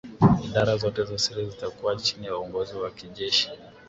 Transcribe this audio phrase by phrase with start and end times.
[0.45, 3.49] idara zote za serikali zitakuwa chini ya uongozi wa kijeshi